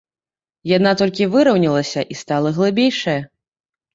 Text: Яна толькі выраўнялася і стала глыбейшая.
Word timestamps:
Яна 0.77 0.93
толькі 1.01 1.27
выраўнялася 1.33 2.01
і 2.15 2.19
стала 2.21 2.53
глыбейшая. 2.57 3.19